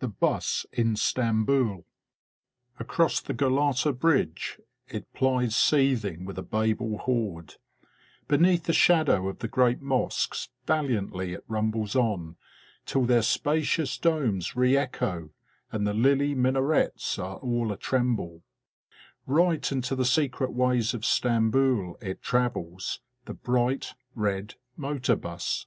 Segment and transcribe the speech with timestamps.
[0.00, 1.86] THE 'BUS IN STAMBOUL
[2.78, 7.54] ACROSS the Galata bridge it plies seething with a babel horde;
[8.28, 12.36] beneath the shadow of the great mosques valiantly it rumbles on,
[12.84, 15.30] till their spacious domes re echo,
[15.72, 18.42] and the lily minarets are all a tremble;
[19.24, 25.64] right into the secret ways of Stamboul it travels, the bright red motor 'bus.